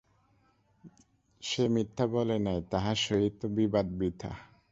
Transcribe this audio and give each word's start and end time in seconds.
সে 1.43 1.63
মিথ্যা 1.67 2.05
বলে 2.07 2.37
নাই, 2.39 2.59
তাহার 2.71 2.97
সহিত 3.05 3.39
বিবাদ 3.57 3.87
বৃথা। 3.99 4.31